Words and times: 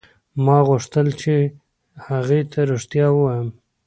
ما 0.45 0.57
غوښتل 0.67 1.07
چې 1.21 1.33
هغې 2.07 2.41
ته 2.51 2.59
رښتیا 2.71 3.07
ووایم. 3.11 3.49